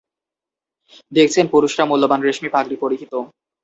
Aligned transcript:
দেখছেন, 1.11 1.45
পুরুষরা 1.47 1.83
মূল্যবান 1.85 2.19
রেশমী 2.21 2.49
পাগড়ী 2.53 2.77
পরিহিত। 2.81 3.13